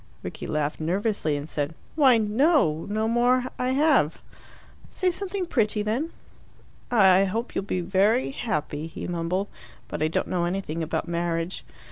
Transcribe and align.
Rickie 0.23 0.47
laughed 0.47 0.79
nervously, 0.79 1.37
and 1.37 1.47
said, 1.47 1.75
"Why 1.93 2.17
no! 2.17 2.87
No 2.89 3.07
more 3.07 3.45
I 3.59 3.69
have." 3.73 4.17
"Say 4.89 5.11
something 5.11 5.45
pretty, 5.45 5.83
then." 5.83 6.09
"I 6.89 7.25
hope 7.25 7.53
you'll 7.53 7.65
be 7.65 7.81
very 7.81 8.31
happy," 8.31 8.87
he 8.87 9.05
mumbled. 9.05 9.47
"But 9.87 10.01
I 10.01 10.07
don't 10.07 10.25
know 10.27 10.45
anything 10.45 10.81
about 10.81 11.07
marriage." 11.07 11.63